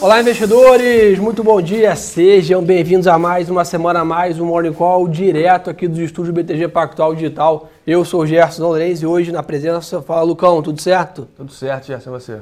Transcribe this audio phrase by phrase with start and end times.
[0.00, 1.18] Olá, investidores!
[1.18, 1.96] Muito bom dia!
[1.96, 6.32] Sejam bem-vindos a mais uma semana a mais, um Morning Call direto aqui do estúdio
[6.32, 7.68] BTG Pactual Digital.
[7.84, 11.26] Eu sou o Gerson Lourenço e hoje na presença, fala Lucão, tudo certo?
[11.36, 12.38] Tudo certo, Gerson, você?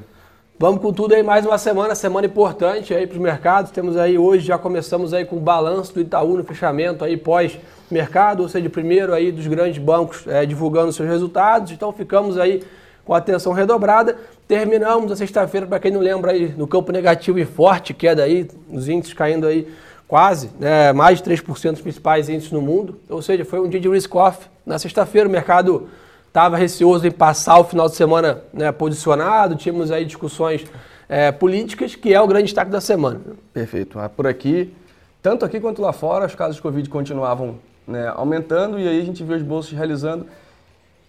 [0.59, 3.71] Vamos com tudo aí, mais uma semana, semana importante aí para os mercados.
[3.71, 8.43] Temos aí hoje, já começamos aí com o balanço do Itaú no fechamento aí pós-mercado,
[8.43, 11.73] ou seja, primeiro aí dos grandes bancos é, divulgando seus resultados.
[11.73, 12.63] Então ficamos aí
[13.07, 14.19] com atenção redobrada.
[14.47, 18.49] Terminamos a sexta-feira, para quem não lembra aí, no campo negativo e forte, queda aí,
[18.69, 19.73] os índices caindo aí
[20.07, 23.01] quase, né, mais de 3% dos principais índices no mundo.
[23.09, 24.47] Ou seja, foi um dia de risk-off.
[24.65, 25.89] Na sexta-feira o mercado
[26.27, 30.65] estava receoso em passar o final de semana né, posicionado, tínhamos aí discussões
[31.09, 33.21] é, políticas, que é o grande destaque da semana.
[33.55, 33.99] Perfeito.
[33.99, 34.75] Ah, por aqui,
[35.23, 39.05] tanto aqui quanto lá fora, os casos de Covid continuavam né, aumentando e aí a
[39.05, 40.27] gente viu os bolsos realizando.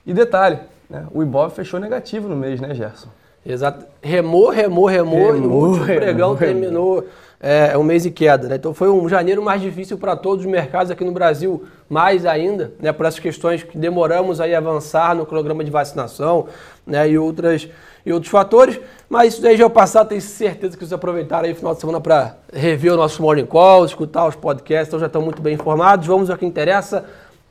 [0.06, 0.60] E detalhe,
[0.90, 1.06] né?
[1.12, 3.10] O Ibov fechou negativo no mês, né, Gerson?
[3.46, 3.86] Exato.
[4.02, 6.38] Remou, remou, remou, remou e no último remou, pregão remou.
[6.38, 7.06] terminou
[7.40, 8.48] é, um mês de queda.
[8.48, 8.56] Né?
[8.56, 12.74] Então foi um janeiro mais difícil para todos os mercados aqui no Brasil, mais ainda,
[12.80, 16.48] né, por essas questões que demoramos aí a avançar no programa de vacinação
[16.86, 17.70] né, e, outras,
[18.06, 18.80] e outros fatores.
[19.10, 21.74] Mas isso daí já é o passado, tenho certeza que vocês aproveitaram aí o final
[21.74, 25.42] de semana para rever o nosso Morning Call, escutar os podcasts, então já estão muito
[25.42, 26.08] bem informados.
[26.08, 27.06] Vamos ao que interessa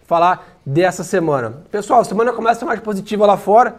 [0.06, 1.62] falar dessa semana.
[1.70, 3.76] Pessoal, semana começa mais positiva lá fora.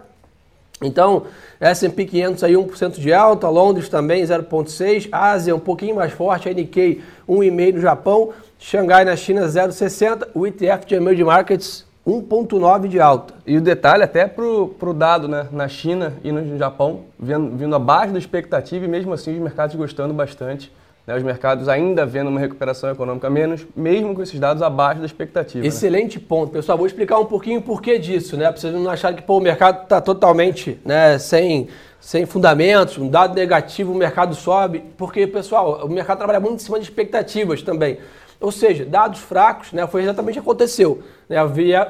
[0.82, 1.24] Então,
[1.60, 6.54] S&P 500 aí 1% de alta, Londres também 0.6, Ásia um pouquinho mais forte, a
[6.54, 13.02] Nikkei 1,5 no Japão, Xangai na China 0,60, o ETF de Emerging Markets 1,9 de
[13.02, 13.34] alta.
[13.46, 17.76] E o detalhe até para o dado né, na China e no Japão, vindo, vindo
[17.76, 20.72] abaixo da expectativa e mesmo assim os mercados gostando bastante
[21.08, 25.06] né, os mercados ainda vendo uma recuperação econômica menos, mesmo com esses dados abaixo da
[25.06, 25.62] expectativa.
[25.62, 25.68] Né?
[25.68, 26.26] Excelente né?
[26.28, 26.78] ponto, pessoal.
[26.78, 28.52] Vou explicar um pouquinho o porquê disso, né?
[28.52, 31.70] Para vocês não acharem que pô, o mercado está totalmente né, sem,
[32.02, 34.84] sem fundamentos, um dado negativo, o mercado sobe.
[34.98, 38.00] Porque, pessoal, o mercado trabalha muito em cima de expectativas também.
[38.40, 41.02] Ou seja, dados fracos, né, foi exatamente o que aconteceu.
[41.28, 41.38] Né,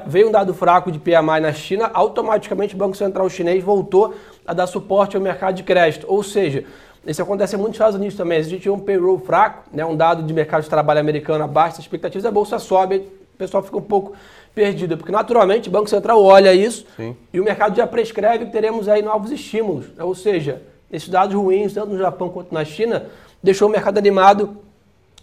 [0.06, 4.14] veio um dado fraco de PMI na China, automaticamente o Banco Central chinês voltou
[4.46, 6.06] a dar suporte ao mercado de crédito.
[6.08, 6.64] Ou seja,
[7.06, 8.42] isso acontece muito nos Estados Unidos também.
[8.42, 11.44] Se a gente tiver um payroll fraco, né, um dado de mercado de trabalho americano
[11.44, 12.96] abaixo das expectativas, a bolsa sobe,
[13.34, 14.14] o pessoal fica um pouco
[14.54, 14.96] perdido.
[14.96, 17.16] Porque naturalmente o Banco Central olha isso Sim.
[17.32, 19.86] e o mercado já prescreve que teremos aí novos estímulos.
[19.96, 20.02] Né?
[20.02, 23.06] Ou seja, esses dados ruins, tanto no Japão quanto na China,
[23.42, 24.58] deixou o mercado animado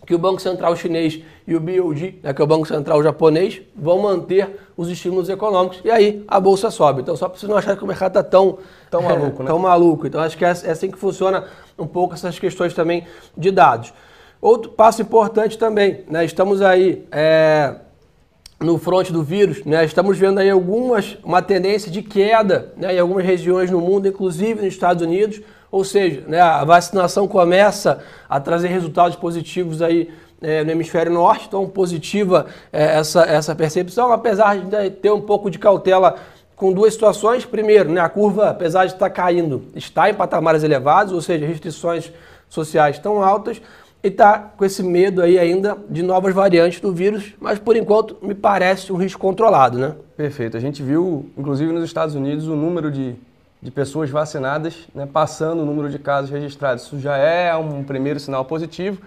[0.06, 3.62] que o Banco Central chinês e o BOD, né, que é o Banco Central japonês,
[3.76, 7.02] vão manter os estímulos econômicos e aí a bolsa sobe.
[7.02, 8.60] Então, só para vocês não acharem que o mercado está tão,
[8.90, 9.50] tão maluco, né?
[9.50, 10.08] Tão maluco.
[10.08, 11.46] Então, acho que é, é assim que funciona
[11.78, 13.06] um pouco essas questões também
[13.38, 13.94] de dados.
[14.42, 16.24] Outro passo importante também, né?
[16.24, 17.76] Estamos aí é,
[18.60, 19.84] no fronte do vírus, né?
[19.84, 24.62] Estamos vendo aí algumas, uma tendência de queda né, em algumas regiões no mundo, inclusive
[24.62, 25.42] nos Estados Unidos.
[25.72, 30.10] Ou seja, né, a vacinação começa a trazer resultados positivos aí
[30.42, 35.50] é, no hemisfério norte, então positiva é, essa, essa percepção, apesar de ter um pouco
[35.50, 36.16] de cautela
[36.56, 37.46] com duas situações.
[37.46, 42.12] Primeiro, né, a curva, apesar de estar caindo, está em patamares elevados, ou seja, restrições
[42.50, 43.62] sociais tão altas,
[44.04, 48.18] e está com esse medo aí ainda de novas variantes do vírus, mas por enquanto
[48.22, 49.96] me parece um risco controlado, né?
[50.16, 50.56] Perfeito.
[50.56, 53.16] A gente viu, inclusive nos Estados Unidos, o número de,
[53.62, 56.86] de pessoas vacinadas né, passando o número de casos registrados.
[56.86, 59.02] Isso já é um primeiro sinal positivo.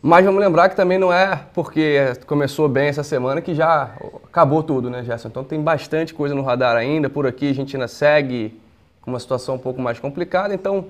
[0.00, 3.90] Mas vamos lembrar que também não é porque começou bem essa semana que já
[4.24, 5.26] acabou tudo, né, Gerson?
[5.26, 7.10] Então tem bastante coisa no radar ainda.
[7.10, 8.60] Por aqui a gente ainda segue
[9.02, 10.54] com uma situação um pouco mais complicada.
[10.54, 10.86] Então,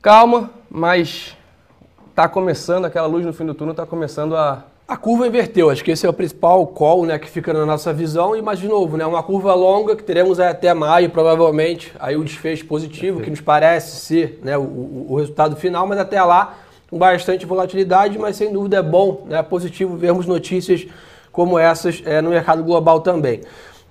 [0.00, 1.36] calma, mas
[2.08, 4.64] está começando, aquela luz no fim do túnel está começando a.
[4.88, 7.92] A curva inverteu, acho que esse é o principal call né, que fica na nossa
[7.92, 8.36] visão.
[8.36, 12.22] E, mas, de novo, né, uma curva longa que teremos até maio, provavelmente, aí o
[12.22, 13.24] desfecho positivo, Perfeito.
[13.24, 16.54] que nos parece ser né, o, o resultado final, mas até lá
[16.96, 20.86] bastante volatilidade, mas sem dúvida é bom, né, positivo vermos notícias
[21.30, 23.42] como essas é, no mercado global também.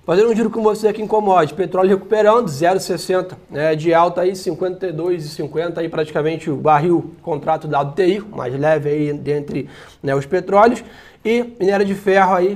[0.05, 5.79] Fazendo um giro com vocês aqui commodities, petróleo recuperando 0,60 né, de alta aí, 52,50
[5.79, 9.67] aí praticamente o barril contrato da WTI, mais leve aí dentre
[10.03, 10.83] né, os petróleos.
[11.25, 12.55] E minério de ferro aí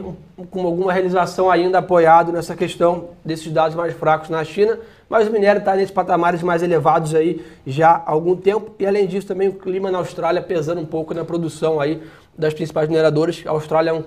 [0.52, 4.78] com alguma realização ainda apoiado nessa questão desses dados mais fracos na China,
[5.10, 8.76] mas o minério está nesses patamares mais elevados aí já há algum tempo.
[8.78, 12.00] E além disso também o clima na Austrália pesando um pouco na produção aí
[12.38, 13.42] das principais mineradoras.
[13.48, 14.04] A Austrália é um,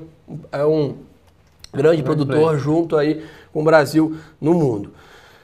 [0.53, 0.95] é um
[1.73, 4.93] grande produtor junto aí com o Brasil no mundo.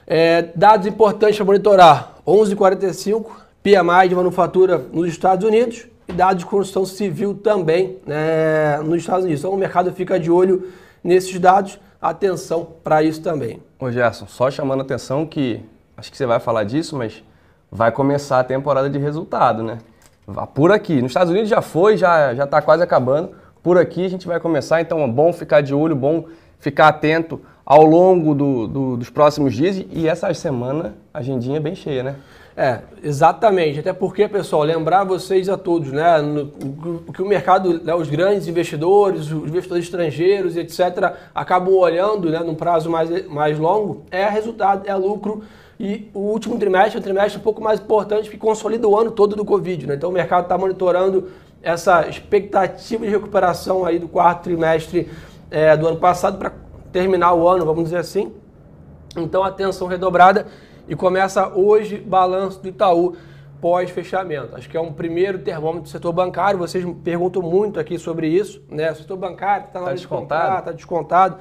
[0.05, 3.25] É, dados importantes para monitorar: 11,45
[3.61, 9.25] PMI de manufatura nos Estados Unidos e dados de construção civil também né, nos Estados
[9.25, 9.41] Unidos.
[9.41, 10.67] Então o mercado fica de olho
[11.03, 13.61] nesses dados, atenção para isso também.
[13.79, 15.61] Ô Gerson, só chamando a atenção que,
[15.95, 17.23] acho que você vai falar disso, mas
[17.71, 19.77] vai começar a temporada de resultado, né?
[20.53, 21.01] Por aqui.
[21.01, 23.31] Nos Estados Unidos já foi, já já está quase acabando.
[23.61, 26.25] Por aqui a gente vai começar, então é bom ficar de olho, bom
[26.59, 29.83] ficar atento ao longo do, do, dos próximos dias.
[29.91, 32.15] E essa semana a agendinha é bem cheia, né?
[32.57, 33.79] É, exatamente.
[33.79, 36.47] Até porque, pessoal, lembrar vocês a todos, né, no,
[37.13, 42.55] que o mercado, né, os grandes investidores, os investidores estrangeiros, etc., acabam olhando, né, num
[42.55, 45.41] prazo mais, mais longo, é resultado, é lucro.
[45.79, 49.11] E o último trimestre é um trimestre um pouco mais importante que consolida o ano
[49.11, 49.87] todo do Covid.
[49.87, 49.95] Né?
[49.95, 51.29] Então o mercado está monitorando
[51.61, 55.11] essa expectativa de recuperação aí do quarto trimestre
[55.51, 56.53] é, do ano passado para
[56.91, 58.33] terminar o ano, vamos dizer assim.
[59.17, 60.47] Então atenção redobrada
[60.87, 63.15] e começa hoje balanço do Itaú
[63.61, 64.55] pós-fechamento.
[64.55, 66.57] Acho que é um primeiro termômetro do setor bancário.
[66.57, 68.61] Vocês me perguntam muito aqui sobre isso.
[68.69, 68.91] Né?
[68.91, 70.59] O setor bancário está na tá descontado.
[70.59, 71.37] Está descontado.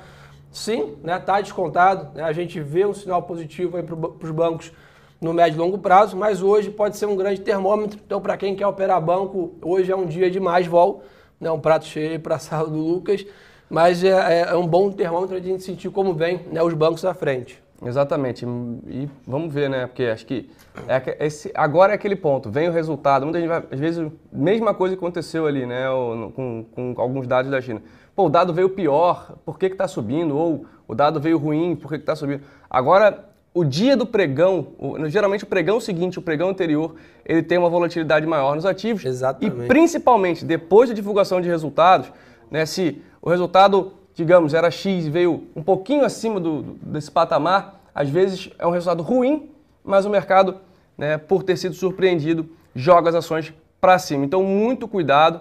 [0.51, 1.19] Sim, está né?
[1.19, 2.15] Tá descontado.
[2.15, 2.23] Né?
[2.25, 4.73] A gente vê um sinal positivo para os bancos
[5.21, 7.99] no médio e longo prazo, mas hoje pode ser um grande termômetro.
[8.05, 11.03] Então, para quem quer operar banco, hoje é um dia de mais vol,
[11.41, 11.51] né?
[11.51, 13.27] um prato cheio para a sala do Lucas,
[13.69, 17.05] mas é, é, é um bom termômetro a gente sentir como vem né, os bancos
[17.05, 17.63] à frente.
[17.85, 18.45] Exatamente.
[18.89, 19.87] E vamos ver, né?
[19.87, 20.51] Porque acho que
[20.89, 22.51] é, esse, agora é aquele ponto.
[22.51, 23.25] Vem o resultado.
[23.25, 25.85] Muita gente vai, às vezes, mesma coisa aconteceu ali, né?
[26.35, 27.81] Com, com alguns dados da China.
[28.17, 30.37] Pô, o dado veio pior, por que está subindo?
[30.37, 32.43] Ou o dado veio ruim, por que está subindo?
[32.69, 33.29] Agora,
[33.59, 36.95] o dia do pregão, o, geralmente o pregão seguinte, o pregão anterior,
[37.25, 39.05] ele tem uma volatilidade maior nos ativos.
[39.05, 39.65] Exatamente.
[39.65, 42.13] E principalmente depois da divulgação de resultados,
[42.51, 42.65] né?
[42.67, 48.11] Se o resultado digamos, era X e veio um pouquinho acima do, desse patamar, às
[48.11, 49.49] vezes é um resultado ruim,
[49.85, 50.57] mas o mercado,
[50.97, 54.25] né, por ter sido surpreendido, joga as ações para cima.
[54.25, 55.41] Então, muito cuidado,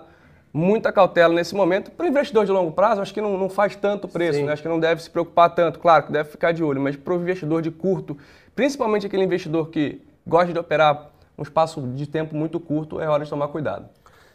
[0.53, 1.91] muita cautela nesse momento.
[1.91, 4.53] Para o investidor de longo prazo, acho que não, não faz tanto preço, né?
[4.53, 5.79] acho que não deve se preocupar tanto.
[5.79, 8.17] Claro que deve ficar de olho, mas para o investidor de curto,
[8.55, 13.23] principalmente aquele investidor que gosta de operar um espaço de tempo muito curto, é hora
[13.23, 13.87] de tomar cuidado.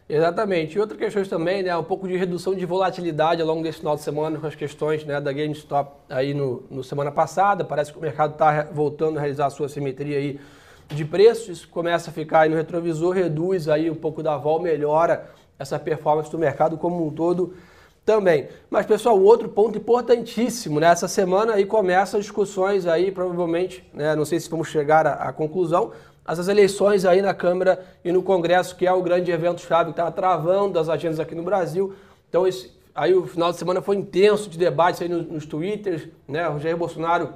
[0.08, 0.76] Exatamente.
[0.76, 3.96] E outra questão também, né, um pouco de redução de volatilidade ao longo desse final
[3.96, 7.64] de semana com as questões né, da GameStop aí no, no semana passada.
[7.64, 10.40] Parece que o mercado está voltando a realizar a sua simetria aí
[10.88, 11.48] de preços.
[11.48, 15.30] Isso começa a ficar aí no retrovisor, reduz aí um pouco da vol, melhora
[15.62, 17.54] essa performance do mercado como um todo
[18.04, 18.48] também.
[18.68, 20.88] Mas, pessoal, outro ponto importantíssimo, né?
[20.88, 21.66] Essa semana aí
[22.16, 24.14] as discussões aí, provavelmente, né?
[24.16, 25.92] Não sei se vamos chegar à, à conclusão,
[26.24, 30.10] as eleições aí na Câmara e no Congresso, que é o grande evento-chave que está
[30.10, 31.94] travando as agendas aqui no Brasil.
[32.28, 36.08] Então, esse, aí o final de semana foi intenso de debates aí nos, nos twitters,
[36.26, 36.48] né?
[36.48, 37.34] O Jair Bolsonaro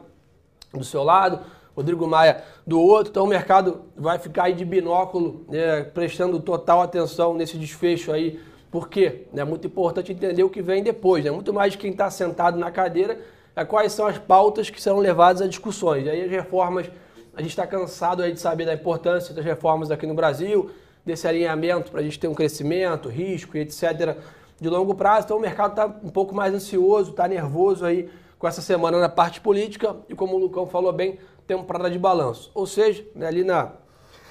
[0.74, 1.40] do seu lado,
[1.76, 3.10] Rodrigo Maia do outro.
[3.10, 5.84] Então, o mercado vai ficar aí de binóculo, né?
[5.84, 8.40] prestando total atenção nesse desfecho aí.
[8.70, 9.26] Por quê?
[9.34, 11.30] É muito importante entender o que vem depois, né?
[11.30, 13.18] Muito mais quem está sentado na cadeira,
[13.54, 16.04] é quais são as pautas que serão levadas a discussões.
[16.04, 16.90] E aí as reformas
[17.36, 20.70] a gente está cansado aí de saber da importância das reformas aqui no Brasil,
[21.04, 24.16] desse alinhamento para a gente ter um crescimento, risco e etc.
[24.58, 25.26] de longo prazo.
[25.26, 28.08] Então o mercado está um pouco mais ansioso, está nervoso aí
[28.38, 32.50] com essa semana na parte política e como o Lucão falou bem, temporada de balanço.
[32.54, 33.72] Ou seja, né, ali na,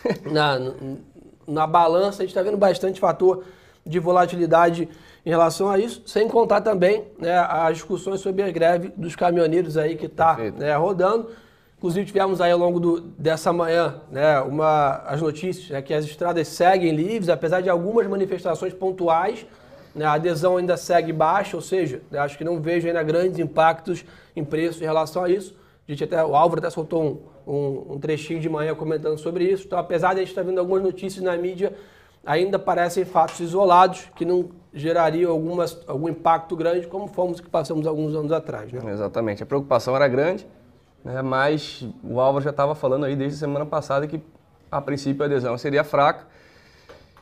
[0.32, 0.60] na,
[1.48, 3.44] na balança a gente está vendo bastante fator
[3.86, 4.90] de volatilidade
[5.26, 9.76] em relação a isso, sem contar também né, as discussões sobre a greve dos caminhoneiros
[9.76, 11.30] aí que está né, rodando.
[11.78, 16.06] Inclusive tivemos aí ao longo do, dessa manhã né, uma, as notícias né, que as
[16.06, 19.46] estradas seguem livres, apesar de algumas manifestações pontuais,
[19.94, 23.40] né, a adesão ainda segue baixa, ou seja, né, acho que não vejo ainda grandes
[23.40, 24.06] impactos
[24.36, 25.56] em preço em relação a isso.
[25.88, 29.66] Gente até, o Álvaro até soltou um, um, um trechinho de manhã comentando sobre isso.
[29.68, 31.74] Então, apesar de a gente estar vendo algumas notícias na mídia,
[32.26, 37.86] ainda parecem fatos isolados que não gerariam algumas, algum impacto grande, como fomos que passamos
[37.86, 38.72] alguns anos atrás.
[38.72, 38.92] Né?
[38.92, 39.44] Exatamente.
[39.44, 40.48] A preocupação era grande
[41.06, 41.22] né?
[41.22, 44.20] mas o Álvaro já estava falando aí desde a semana passada que
[44.72, 46.26] a princípio a adesão seria fraca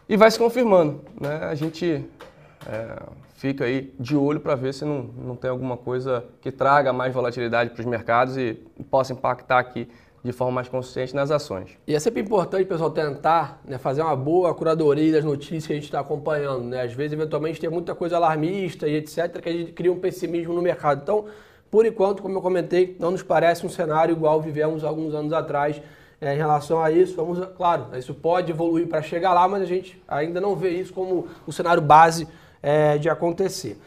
[0.07, 1.01] e vai se confirmando.
[1.19, 1.35] Né?
[1.43, 2.09] A gente
[2.67, 3.03] é,
[3.35, 7.13] fica aí de olho para ver se não, não tem alguma coisa que traga mais
[7.13, 8.53] volatilidade para os mercados e
[8.89, 9.87] possa impactar aqui
[10.23, 11.77] de forma mais consistente nas ações.
[11.85, 15.75] E é sempre importante, pessoal, tentar né, fazer uma boa curadoria das notícias que a
[15.75, 16.63] gente está acompanhando.
[16.63, 16.81] Né?
[16.81, 20.53] Às vezes, eventualmente, tem muita coisa alarmista e etc., que a gente cria um pessimismo
[20.53, 21.01] no mercado.
[21.03, 21.25] Então,
[21.69, 25.81] por enquanto, como eu comentei, não nos parece um cenário igual vivemos alguns anos atrás
[26.21, 27.17] é, em relação a isso.
[27.17, 30.93] Vamos, claro, isso pode evoluir para chegar lá, mas a gente ainda não vê isso
[30.93, 32.27] como o cenário base
[32.63, 33.77] é, de acontecer.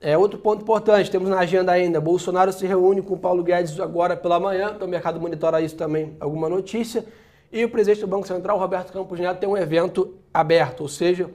[0.00, 4.16] É, outro ponto importante, temos na agenda ainda, Bolsonaro se reúne com Paulo Guedes agora
[4.16, 7.04] pela manhã, então o mercado monitora isso também, alguma notícia.
[7.52, 11.30] E o presidente do Banco Central, Roberto Campos Neto, tem um evento aberto, ou seja,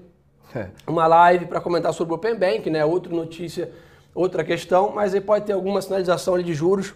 [0.54, 0.68] é.
[0.86, 2.84] uma live para comentar sobre o Open Bank, né?
[2.84, 3.72] Outra notícia
[4.14, 6.94] outra questão, mas aí pode ter alguma sinalização ali de juros.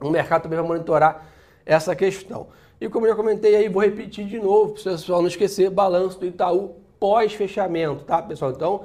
[0.00, 1.26] O mercado também vai monitorar
[1.64, 2.48] essa questão.
[2.80, 5.70] E como eu já comentei aí, vou repetir de novo, para o pessoal não esquecer,
[5.70, 8.50] balanço do Itaú pós-fechamento, tá, pessoal?
[8.50, 8.80] Então,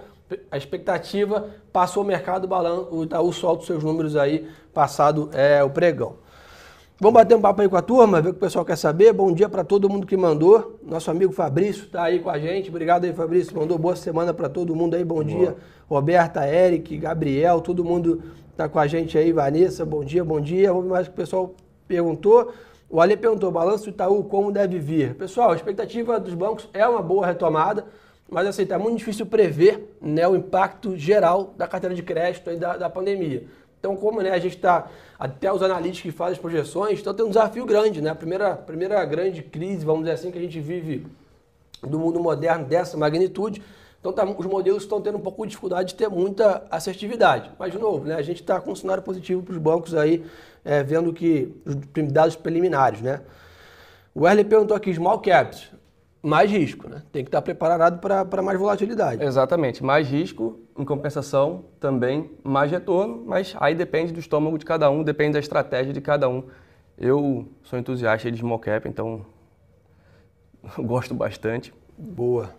[0.51, 5.63] a expectativa passou o mercado, balanço, o Itaú solta os seus números aí, passado é,
[5.63, 6.15] o pregão.
[6.99, 9.13] Vamos bater um papo aí com a turma, ver o que o pessoal quer saber.
[9.13, 10.77] Bom dia para todo mundo que mandou.
[10.83, 12.69] Nosso amigo Fabrício está aí com a gente.
[12.69, 13.55] Obrigado aí, Fabrício.
[13.55, 15.05] Mandou boa semana para todo mundo aí.
[15.05, 15.23] Bom boa.
[15.23, 15.55] dia.
[15.87, 18.21] Roberta, Eric, Gabriel, todo mundo
[18.51, 19.31] está com a gente aí.
[19.31, 20.73] Vanessa, bom dia, bom dia.
[20.73, 21.55] Vamos ver mais o que o pessoal
[21.87, 22.51] perguntou.
[22.91, 25.13] O Ale perguntou, balanço do Itaú, como deve vir?
[25.13, 27.85] Pessoal, a expectativa dos bancos é uma boa retomada,
[28.29, 32.77] mas assim, está muito difícil prever né, o impacto geral da carteira de crédito da,
[32.77, 33.43] da pandemia.
[33.79, 37.25] Então, como né, a gente está, até os analistas que fazem as projeções, então tem
[37.25, 38.09] um desafio grande, né?
[38.09, 41.07] A primeira, primeira grande crise, vamos dizer assim, que a gente vive
[41.81, 43.63] do mundo moderno dessa magnitude.
[43.99, 47.51] Então, tá, os modelos estão tendo um pouco de dificuldade de ter muita assertividade.
[47.57, 50.25] Mas, de novo, né, a gente está com um cenário positivo para os bancos aí,
[50.63, 51.75] é, vendo que os
[52.11, 53.21] dados preliminares, né?
[54.13, 55.71] O Erle perguntou aqui, small caps
[56.21, 57.01] mais risco, né?
[57.11, 59.23] Tem que estar preparado para mais volatilidade.
[59.23, 64.89] Exatamente, mais risco, em compensação também mais retorno, mas aí depende do estômago de cada
[64.89, 66.43] um, depende da estratégia de cada um.
[66.97, 69.25] Eu sou entusiasta de small cap, então
[70.77, 71.73] gosto bastante.
[71.97, 72.49] Boa.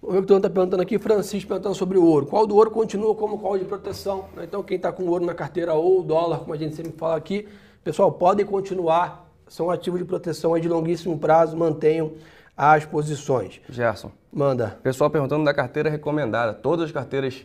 [0.00, 2.26] O Victor está perguntando aqui, Francisco perguntando sobre o ouro.
[2.26, 4.24] Qual do ouro continua como qual de proteção?
[4.42, 7.46] Então, quem está com ouro na carteira ou dólar, como a gente sempre fala aqui,
[7.84, 12.14] pessoal, podem continuar, são ativos de proteção de longuíssimo prazo, mantenham
[12.56, 13.60] as posições.
[13.68, 14.10] Gerson.
[14.32, 14.78] Manda.
[14.82, 16.52] Pessoal perguntando da carteira recomendada.
[16.52, 17.44] Todas as carteiras,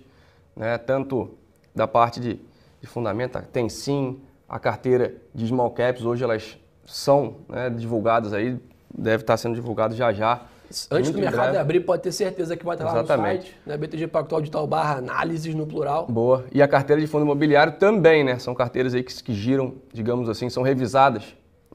[0.56, 1.32] né, tanto
[1.76, 2.40] da parte de,
[2.82, 8.58] de fundamento, tem sim, a carteira de small caps, hoje elas são né, divulgadas aí,
[8.94, 10.42] deve estar sendo divulgado já já.
[10.92, 11.58] Antes do mercado breve.
[11.58, 13.18] abrir, pode ter certeza que vai estar Exatamente.
[13.18, 13.78] lá no site, né?
[13.78, 16.08] BTG Pactual Digital barra análises no plural.
[16.08, 16.44] Boa.
[16.52, 18.38] E a carteira de fundo imobiliário também, né?
[18.38, 21.24] São carteiras aí que, que giram, digamos assim, são revisadas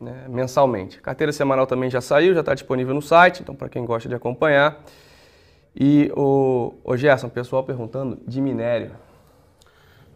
[0.02, 0.98] né, mensalmente.
[0.98, 4.08] A carteira semanal também já saiu, já está disponível no site, então para quem gosta
[4.08, 4.82] de acompanhar.
[5.74, 8.90] E o, o Gerson, pessoal perguntando de minério.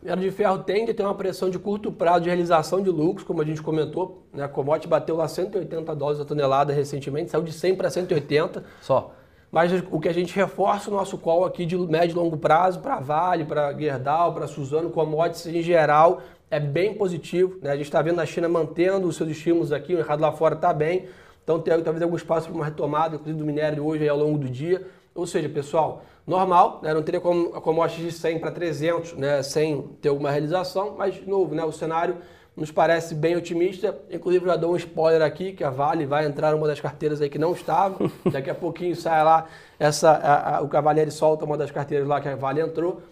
[0.02, 3.26] Minério de ferro tende a ter uma pressão de curto prazo de realização de lucros,
[3.26, 4.26] como a gente comentou.
[4.32, 4.44] Né?
[4.44, 8.62] A commodity bateu lá 180 dólares a tonelada recentemente, saiu de 100 para 180.
[8.82, 9.12] Só.
[9.50, 12.80] Mas o que a gente reforça o nosso call aqui de médio e longo prazo
[12.80, 17.58] para Vale, para Gerdau, para Suzano, commodities em geral, é bem positivo.
[17.60, 17.70] Né?
[17.70, 20.54] A gente está vendo a China mantendo os seus estímulos aqui, o mercado lá fora
[20.54, 21.06] está bem.
[21.42, 24.38] Então tem talvez algum espaço para uma retomada, inclusive do minério hoje aí, ao longo
[24.38, 24.86] do dia.
[25.14, 26.92] Ou seja, pessoal, normal, né?
[26.92, 29.42] não teria como a commodity de 100 para 300 né?
[29.42, 31.64] sem ter alguma realização, mas de novo, né?
[31.64, 32.16] o cenário
[32.56, 33.96] nos parece bem otimista.
[34.10, 37.28] Inclusive, já dou um spoiler aqui, que a Vale vai entrar numa das carteiras aí
[37.28, 37.98] que não estava.
[38.32, 39.46] Daqui a pouquinho sai lá,
[39.78, 43.02] essa, a, a, o Cavalieri solta uma das carteiras lá que a Vale entrou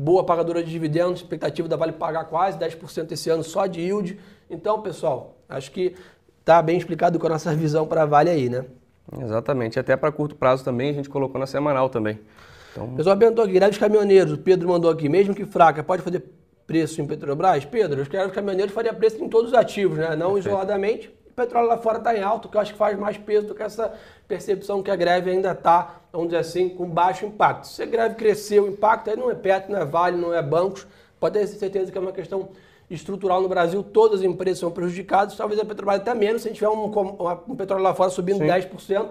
[0.00, 4.18] boa pagadora de dividendos, expectativa da Vale pagar quase 10% esse ano só de yield.
[4.48, 5.94] Então, pessoal, acho que
[6.40, 8.64] está bem explicado com a nossa visão para a Vale aí, né?
[9.20, 12.18] Exatamente, até para curto prazo também a gente colocou na semanal também.
[12.72, 12.94] Então...
[12.94, 16.24] Pessoal perguntou aqui, greve caminhoneiros, o Pedro mandou aqui, mesmo que fraca, pode fazer
[16.66, 17.64] preço em Petrobras?
[17.64, 20.16] Pedro, os caminhoneiros faria preço em todos os ativos, né?
[20.16, 20.48] Não Perfeito.
[20.48, 23.54] isoladamente, petróleo lá fora está em alto, que eu acho que faz mais peso do
[23.54, 23.92] que essa
[24.28, 27.66] percepção que a greve ainda está, vamos dizer assim, com baixo impacto.
[27.66, 30.42] Se a greve crescer, o impacto aí não é perto, não é Vale, não é
[30.42, 30.86] bancos,
[31.18, 32.50] pode ter certeza que é uma questão
[32.90, 36.50] estrutural no Brasil, todas as empresas são prejudicadas, talvez a Petrobras até menos, se a
[36.50, 36.84] gente tiver um,
[37.48, 38.46] um petróleo lá fora subindo Sim.
[38.46, 39.10] 10%,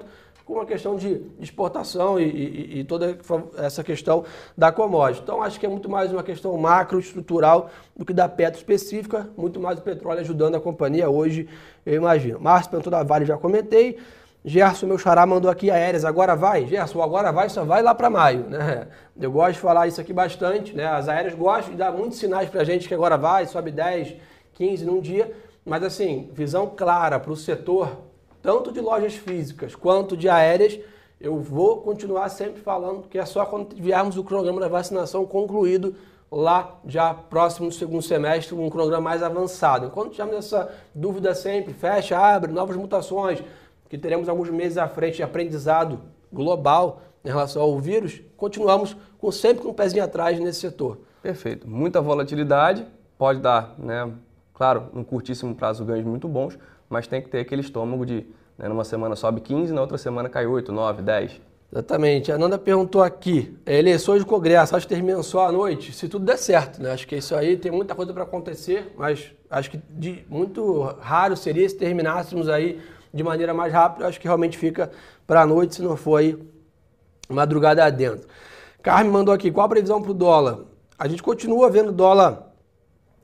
[0.49, 3.15] com uma questão de exportação e, e, e, toda
[3.55, 4.25] essa questão
[4.57, 5.21] da commodity.
[5.21, 9.29] Então, acho que é muito mais uma questão macro, estrutural, do que da Petro específica,
[9.37, 11.47] muito mais o petróleo ajudando a companhia hoje,
[11.85, 12.39] eu imagino.
[12.39, 13.99] Márcio perguntou da Vale, já comentei.
[14.43, 16.65] Gerson, meu xará, mandou aqui aéreas, agora vai?
[16.65, 18.87] Gerson, agora vai, só vai lá para maio, né?
[19.21, 20.87] Eu gosto de falar isso aqui bastante, né?
[20.87, 24.15] As aéreas gostam de dar muitos sinais para a gente que agora vai, sobe 10,
[24.53, 25.31] 15 num dia,
[25.63, 28.08] mas assim, visão clara para o setor
[28.41, 30.79] tanto de lojas físicas quanto de aéreas,
[31.19, 35.95] eu vou continuar sempre falando que é só quando tivermos o cronograma da vacinação concluído
[36.31, 39.87] lá já próximo do segundo semestre, um cronograma mais avançado.
[39.87, 43.43] Enquanto tivermos essa dúvida sempre, fecha, abre, novas mutações,
[43.89, 45.99] que teremos alguns meses à frente de aprendizado
[46.31, 50.99] global em relação ao vírus, continuamos com, sempre com um pezinho atrás nesse setor.
[51.21, 51.67] Perfeito.
[51.67, 52.85] Muita volatilidade,
[53.17, 54.09] pode dar, né,
[54.53, 56.57] claro, um curtíssimo prazo ganhos muito bons,
[56.89, 58.25] mas tem que ter aquele estômago de,
[58.57, 61.41] né, numa semana sobe 15, na outra semana cai 8, 9, 10.
[61.71, 62.31] Exatamente.
[62.31, 66.09] A Nanda perguntou aqui, é, eleições do Congresso, acho que terminam só à noite, se
[66.09, 66.91] tudo der certo, né?
[66.91, 71.37] Acho que isso aí tem muita coisa para acontecer, mas acho que de, muito raro
[71.37, 72.81] seria se terminássemos aí
[73.13, 74.91] de maneira mais rápida, acho que realmente fica
[75.27, 76.37] para a noite, se não for aí
[77.29, 78.27] madrugada adentro.
[78.81, 80.61] Carmen mandou aqui, qual a previsão para o dólar?
[80.97, 82.48] A gente continua vendo dólar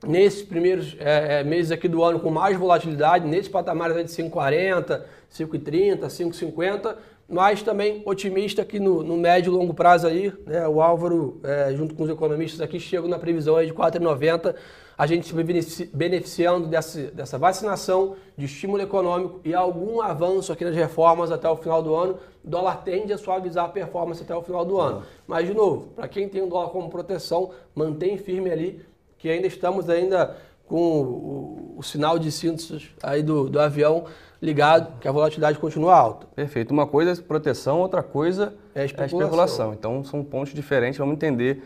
[0.08, 5.02] nesses primeiros é, é, meses aqui do ano com mais volatilidade, nesses patamares de 5,40,
[5.32, 6.96] 5,30, 5,50,
[7.28, 11.74] mas também otimista que no, no, médio e longo prazo aí, né, o Álvaro, é,
[11.74, 14.56] junto com os economistas aqui, chegam na previsão aí de 4,90,
[14.98, 15.28] a gente
[15.64, 21.50] se beneficiando dessa, dessa vacinação, de estímulo econômico e algum avanço aqui nas reformas até
[21.50, 24.80] o final do ano, o dólar tende a suavizar a performance até o final do
[24.80, 25.04] ano.
[25.28, 28.86] Mas, de novo, para quem tem o dólar como proteção, mantém firme ali,
[29.18, 30.36] que ainda estamos ainda
[30.68, 34.06] com o, o, sinal de síntese aí do, do avião
[34.42, 36.28] ligado, que a volatilidade continua alta.
[36.36, 36.72] Perfeito.
[36.72, 39.20] Uma coisa é proteção, outra coisa é especulação.
[39.20, 39.74] É especulação.
[39.74, 41.64] Então são pontos diferentes, vamos entender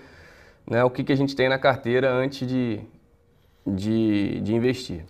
[0.70, 2.82] né, o que, que a gente tem na carteira antes de,
[3.66, 5.06] de, de investir.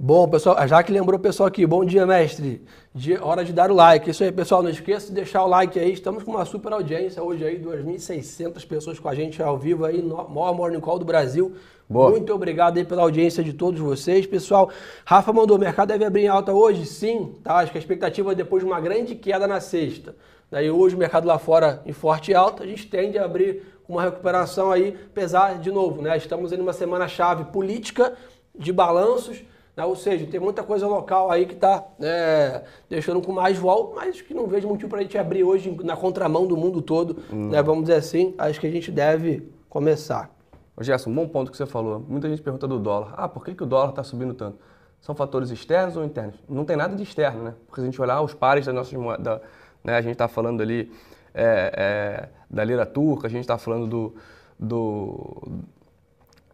[0.00, 2.64] Bom, pessoal, já que lembrou o pessoal aqui, bom dia, mestre.
[2.94, 4.08] Dia, hora de dar o like.
[4.08, 5.92] Isso aí, pessoal, não esqueça de deixar o like aí.
[5.92, 10.00] Estamos com uma super audiência hoje aí, 2.600 pessoas com a gente ao vivo aí,
[10.00, 11.52] no maior Morning Call do Brasil.
[11.88, 12.10] Boa.
[12.10, 14.24] Muito obrigado aí pela audiência de todos vocês.
[14.24, 14.70] Pessoal,
[15.04, 16.86] Rafa mandou, o mercado deve abrir em alta hoje?
[16.86, 17.56] Sim, tá?
[17.56, 20.14] Acho que a expectativa é depois de uma grande queda na sexta.
[20.48, 24.02] Daí hoje o mercado lá fora em forte alta, a gente tende a abrir uma
[24.02, 26.16] recuperação aí, apesar, de novo, né?
[26.16, 28.12] Estamos em uma semana-chave política
[28.56, 29.42] de balanços?
[29.86, 34.20] Ou seja, tem muita coisa local aí que está é, deixando com mais vol, mas
[34.20, 37.48] que não vejo motivo para a gente abrir hoje na contramão do mundo todo, hum.
[37.50, 37.62] né?
[37.62, 40.30] Vamos dizer assim, acho que a gente deve começar.
[40.76, 42.04] Ô Gerson, um bom ponto que você falou.
[42.08, 43.12] Muita gente pergunta do dólar.
[43.16, 44.58] Ah, por que, que o dólar está subindo tanto?
[45.00, 46.36] São fatores externos ou internos?
[46.48, 47.54] Não tem nada de externo, né?
[47.66, 49.40] Porque se a gente olhar os pares das nossas moedas,
[49.82, 50.92] né, a gente está falando ali
[51.34, 54.14] é, é, da lira turca, a gente está falando do,
[54.58, 55.48] do,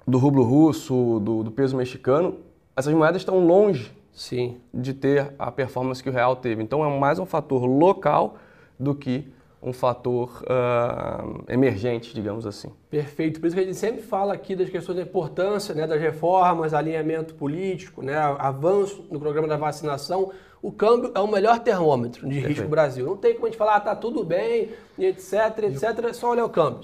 [0.06, 2.38] do rublo russo, do, do, peso mexicano.
[2.76, 4.60] Essas moedas estão longe Sim.
[4.72, 6.62] de ter a performance que o real teve.
[6.62, 8.36] Então é mais um fator local
[8.78, 12.70] do que um fator uh, emergente, digamos assim.
[12.90, 13.40] Perfeito.
[13.40, 16.74] Por isso que a gente sempre fala aqui das questões da importância né, das reformas,
[16.74, 20.32] alinhamento político, né, avanço no programa da vacinação.
[20.64, 23.04] O câmbio é o melhor termômetro de risco Brasil.
[23.04, 26.46] Não tem como a gente falar, ah, tá tudo bem, etc, etc, é só olhar
[26.46, 26.80] o câmbio.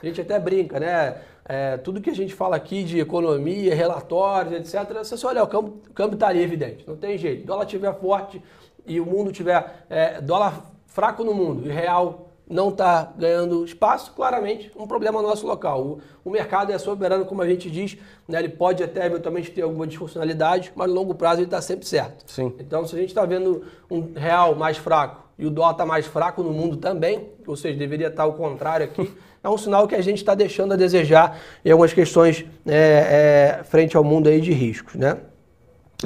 [0.00, 1.20] A gente até brinca, né?
[1.44, 5.48] É, tudo que a gente fala aqui de economia, relatórios, etc, você só olhar o
[5.48, 6.84] câmbio, o câmbio está ali evidente.
[6.86, 7.42] Não tem jeito.
[7.42, 8.40] O dólar estiver forte
[8.86, 14.12] e o mundo tiver é, dólar fraco no mundo e real não está ganhando espaço,
[14.12, 15.82] claramente um problema nosso local.
[15.82, 18.38] O, o, mercado é soberano, como a gente diz, né?
[18.38, 22.24] ele pode até eventualmente ter alguma disfuncionalidade, mas no longo prazo ele está sempre certo.
[22.26, 22.54] Sim.
[22.58, 26.06] Então, se a gente está vendo um real mais fraco e o dólar está mais
[26.06, 29.12] fraco no mundo também, ou seja, deveria estar tá o contrário aqui,
[29.44, 33.64] é um sinal que a gente está deixando a desejar em algumas questões é, é,
[33.64, 34.94] frente ao mundo aí de riscos.
[34.94, 35.18] Né?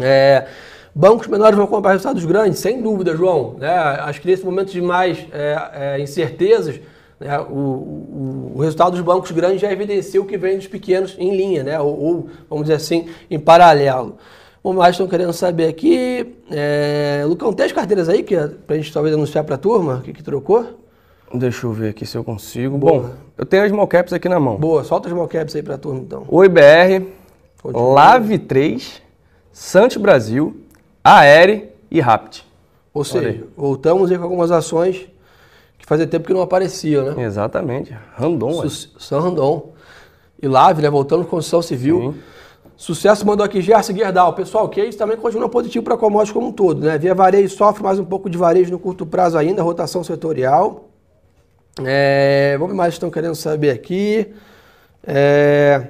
[0.00, 0.48] É,
[0.94, 3.54] Bancos menores vão comprar resultados grandes, sem dúvida, João.
[3.58, 3.68] Né?
[3.68, 6.80] Acho que nesse momento de mais é, é, incertezas,
[7.18, 7.38] né?
[7.40, 11.34] o, o, o, resultado dos bancos grandes já evidencia o que vem dos pequenos em
[11.34, 11.80] linha, né?
[11.80, 14.16] ou, ou vamos dizer assim, em paralelo.
[14.62, 16.36] O mais estão querendo saber aqui.
[16.48, 17.24] É...
[17.26, 19.96] Lucão, tem as carteiras aí que é para a gente talvez anunciar para a turma?
[19.96, 20.78] O que, que trocou?
[21.34, 22.78] Deixa eu ver aqui se eu consigo.
[22.78, 22.92] Boa.
[22.92, 24.56] Bom, eu tenho as small caps aqui na mão.
[24.56, 26.24] Boa, solta as small caps aí para a turma então.
[26.28, 27.06] Oi BR,
[27.64, 29.02] Lave 3,
[29.50, 30.60] Sante Brasil,
[31.02, 32.44] Aere e Rapt.
[32.94, 35.06] Ou seja, voltamos aí com algumas ações
[35.78, 37.24] que fazia tempo que não apareciam, né?
[37.24, 37.96] Exatamente.
[38.14, 39.72] Randon, Su São Randon.
[40.40, 40.90] E Lave, né?
[40.90, 42.12] Voltando com construção civil.
[42.12, 42.20] Sim.
[42.76, 44.32] Sucesso mandou aqui Gerson Guerdal.
[44.32, 46.98] Pessoal, que isso também continua positivo para a commodity como um todo, né?
[46.98, 50.88] Via varejo sofre mais um pouco de varejo no curto prazo ainda, rotação setorial.
[51.84, 54.34] É, vamos mais estão querendo saber aqui.
[55.06, 55.86] É,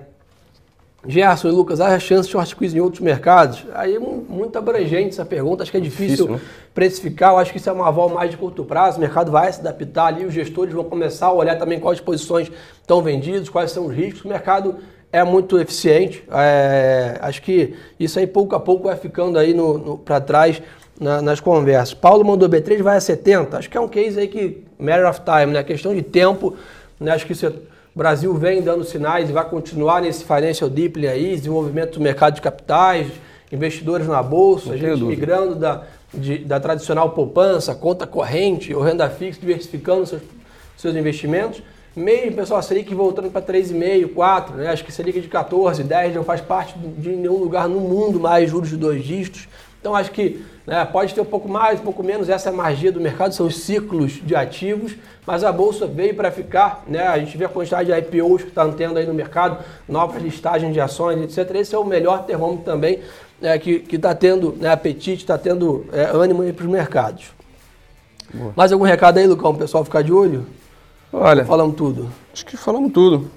[1.06, 3.66] Gerson e Lucas, há chance de short squeeze em outros mercados?
[3.74, 6.40] Aí é muito abrangente essa pergunta, acho que é difícil, difícil né?
[6.72, 9.52] precificar, eu acho que isso é uma aval mais de curto prazo, o mercado vai
[9.52, 13.72] se adaptar ali, os gestores vão começar a olhar também quais posições estão vendidas, quais
[13.72, 14.76] são os riscos, o mercado
[15.12, 19.78] é muito eficiente, é, acho que isso aí pouco a pouco vai ficando aí no,
[19.78, 20.62] no para trás
[20.98, 21.94] na, nas conversas.
[21.94, 25.20] Paulo mandou B3, vai a 70, acho que é um case aí que, matter of
[25.22, 26.54] time, né, questão de tempo,
[27.00, 27.52] né, acho que isso é
[27.94, 32.34] o Brasil vem dando sinais e vai continuar nesse financial deeply aí, desenvolvimento do mercado
[32.34, 33.08] de capitais,
[33.52, 38.82] investidores na bolsa, Não a gente migrando da, de, da tradicional poupança, conta corrente ou
[38.82, 40.22] renda fixa, diversificando seus,
[40.76, 41.62] seus investimentos.
[41.94, 44.70] Meio, pessoal, a Selic voltando para 3,5, 4, né?
[44.70, 48.50] acho que Selic de 14, 10 não faz parte de nenhum lugar no mundo mais
[48.50, 49.46] juros de dois dígitos.
[49.82, 52.54] Então acho que né, pode ter um pouco mais, um pouco menos, essa é a
[52.54, 54.94] magia do mercado, são os ciclos de ativos,
[55.26, 57.02] mas a Bolsa veio para ficar, né?
[57.02, 60.72] a gente vê a quantidade de IPOs que está tendo aí no mercado, novas listagens
[60.72, 61.56] de ações, etc.
[61.56, 63.00] Esse é o melhor termômetro também
[63.40, 67.32] né, que está tendo né, apetite, está tendo é, ânimo para os mercados.
[68.32, 68.52] Boa.
[68.54, 70.46] Mais algum recado aí, Lucão, o pessoal ficar de olho?
[71.12, 72.08] Olha, falamos tudo.
[72.32, 73.28] Acho que falamos tudo.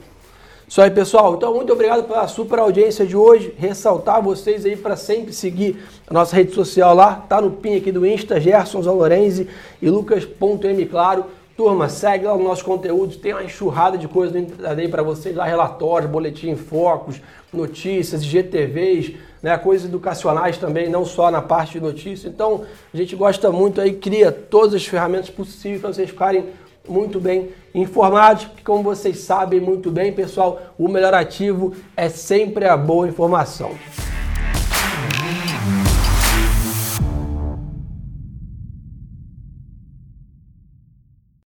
[0.68, 1.36] Isso aí, pessoal.
[1.36, 3.54] Então, muito obrigado pela super audiência de hoje.
[3.58, 7.24] Ressaltar vocês aí para sempre seguir a nossa rede social lá.
[7.30, 9.48] Tá no pin aqui do Insta, Gerson Zalorenzi
[9.82, 11.26] e Lucas.m Claro.
[11.56, 15.46] Turma, segue lá o nosso conteúdo, tem uma enxurrada de coisas aí para vocês lá,
[15.46, 17.22] relatórios, boletim, focos,
[17.54, 22.26] notícias, GTVs, né, coisas educacionais também, não só na parte de notícias.
[22.26, 26.48] Então, a gente gosta muito aí, cria todas as ferramentas possíveis para vocês ficarem
[26.88, 32.66] muito bem informados, porque como vocês sabem muito bem, pessoal, o melhor ativo é sempre
[32.66, 33.72] a boa informação.